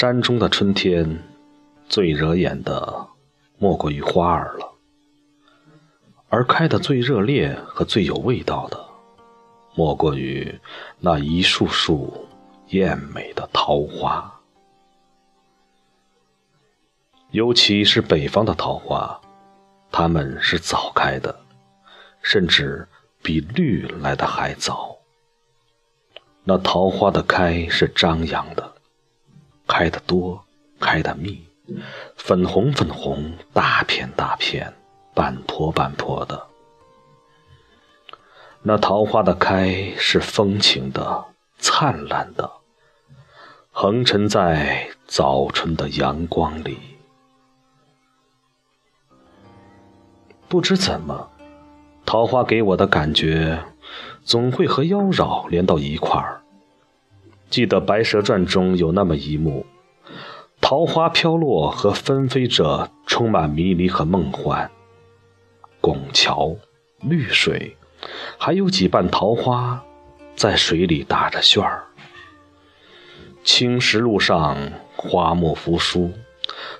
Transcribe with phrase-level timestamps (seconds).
[0.00, 1.22] 山中的春天，
[1.86, 3.06] 最惹眼的
[3.58, 4.66] 莫过于花儿了，
[6.30, 8.82] 而开得最热烈和最有味道的，
[9.74, 10.58] 莫过于
[11.00, 12.26] 那一束束
[12.68, 14.40] 艳美的桃花。
[17.32, 19.20] 尤其是北方的桃花，
[19.92, 21.40] 它们是早开的，
[22.22, 22.88] 甚至
[23.20, 24.96] 比绿来的还早。
[26.44, 28.69] 那桃花的开是张扬的。
[29.70, 30.44] 开得多，
[30.80, 31.40] 开得密，
[32.16, 34.74] 粉红粉红，大片大片，
[35.14, 36.48] 半坡半坡的。
[38.62, 41.24] 那桃花的开是风情的，
[41.58, 42.50] 灿烂的，
[43.70, 46.76] 横陈在早春的阳光里。
[50.48, 51.30] 不知怎么，
[52.04, 53.62] 桃花给我的感觉，
[54.24, 56.39] 总会和妖娆连到一块儿。
[57.50, 59.66] 记得《白蛇传》中有那么一幕，
[60.60, 64.70] 桃花飘落和纷飞着，充满迷离和梦幻。
[65.80, 66.54] 拱桥、
[67.00, 67.76] 绿水，
[68.38, 69.82] 还有几瓣桃花
[70.36, 71.82] 在水里打着旋儿。
[73.42, 74.56] 青石路上
[74.94, 76.12] 花木扶疏，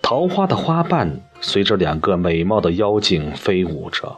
[0.00, 4.16] 桃花的花瓣随着两个美貌的妖精飞舞着。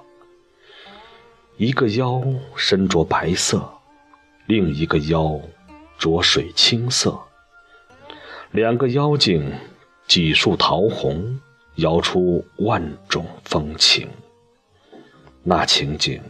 [1.57, 2.23] 一个妖
[2.55, 3.67] 身着白色，
[4.47, 5.41] 另一个妖。
[6.05, 7.19] 浊水青色，
[8.51, 9.51] 两个妖精
[10.07, 11.41] 几束桃红，
[11.77, 14.07] 摇出万种风情。
[15.43, 16.23] 那情景，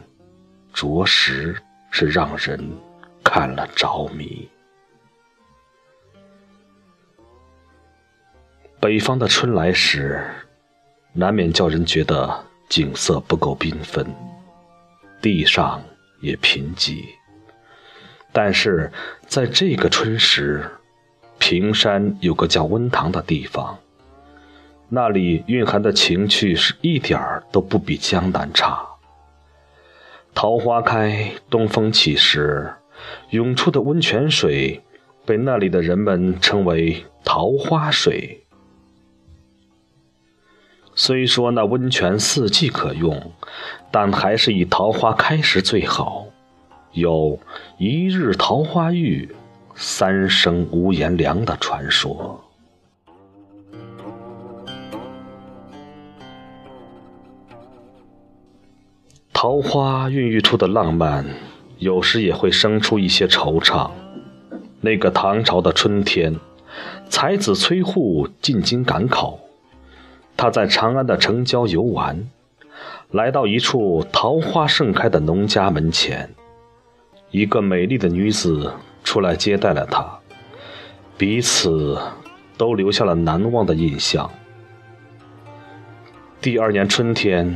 [0.72, 2.64] 着实是让人
[3.24, 4.48] 看了着迷。
[8.78, 10.24] 北方的春来时，
[11.12, 14.06] 难免叫人觉得景色不够缤纷，
[15.20, 15.82] 地上
[16.20, 17.04] 也贫瘠。
[18.34, 18.90] 但是
[19.28, 20.68] 在这个春时，
[21.38, 23.78] 平山有个叫温塘的地方，
[24.88, 28.84] 那里蕴含的情趣是一点儿都不比江南差。
[30.34, 32.74] 桃花开，东风起时，
[33.30, 34.82] 涌出的温泉水
[35.24, 38.44] 被那里的人们称为“桃花水”。
[40.96, 43.32] 虽说那温泉四季可用，
[43.92, 46.26] 但还是以桃花开时最好。
[46.94, 47.36] 有
[47.76, 49.28] 一日桃花浴，
[49.74, 52.40] 三生无颜凉的传说。
[59.32, 61.26] 桃花孕育出的浪漫，
[61.78, 63.90] 有时也会生出一些惆怅。
[64.80, 66.36] 那个唐朝的春天，
[67.08, 69.36] 才子崔护进京赶考，
[70.36, 72.30] 他在长安的城郊游玩，
[73.10, 76.30] 来到一处桃花盛开的农家门前。
[77.34, 78.72] 一个美丽的女子
[79.02, 80.20] 出来接待了他，
[81.18, 82.00] 彼此
[82.56, 84.30] 都留下了难忘的印象。
[86.40, 87.52] 第二年春天，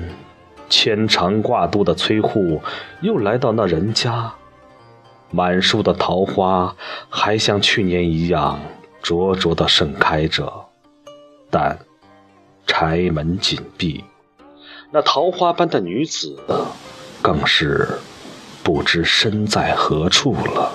[0.68, 2.60] 牵肠挂肚的崔护
[3.02, 4.32] 又来到那人家，
[5.30, 6.74] 满树的桃花
[7.08, 8.58] 还像去年一样
[9.00, 10.52] 灼灼地盛开着，
[11.50, 11.78] 但
[12.66, 14.02] 柴门紧闭，
[14.90, 16.36] 那桃花般的女子
[17.22, 17.88] 更是。
[18.68, 20.70] 不知身在何处了。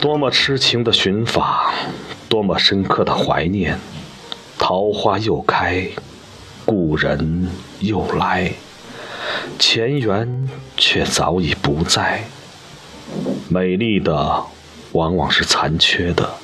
[0.00, 1.74] 多么痴情的寻访，
[2.28, 3.80] 多么深刻的怀念。
[4.56, 5.88] 桃花又开，
[6.64, 7.50] 故人
[7.80, 8.52] 又来，
[9.58, 12.22] 前缘却早已不在。
[13.48, 14.44] 美丽的
[14.92, 16.34] 往往是残缺的，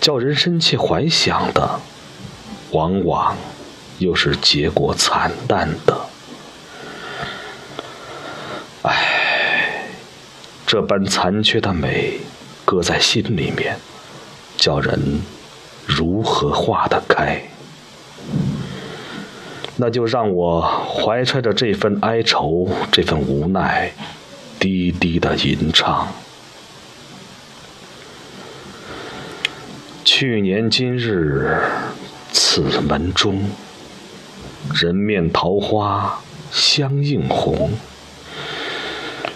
[0.00, 1.78] 叫人深切怀想的，
[2.72, 3.36] 往往。
[4.04, 6.06] 又是结果惨淡的，
[8.82, 9.88] 唉，
[10.66, 12.20] 这般残缺的美，
[12.66, 13.78] 搁在心里面，
[14.58, 15.22] 叫人
[15.86, 17.42] 如何化得开？
[19.76, 23.90] 那就让我怀揣着这份哀愁，这份无奈，
[24.60, 26.06] 低低的吟唱。
[30.04, 31.58] 去年今日，
[32.30, 33.50] 此门中。
[34.72, 36.20] 人面桃花
[36.50, 37.70] 相映红，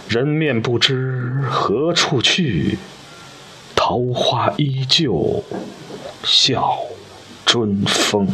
[0.09, 2.79] 人面不知何处去，
[3.75, 5.45] 桃花依旧
[6.25, 6.79] 笑
[7.45, 8.27] 春风。